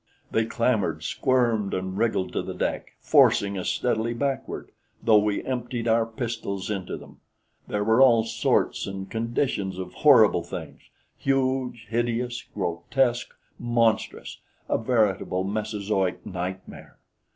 [0.31, 4.71] They clambered, squirmed and wriggled to the deck, forcing us steadily backward,
[5.03, 7.19] though we emptied our pistols into them.
[7.67, 10.81] There were all sorts and conditions of horrible things
[11.19, 16.97] huge, hideous, grotesque, monstrous a veritable Mesozoic nightmare.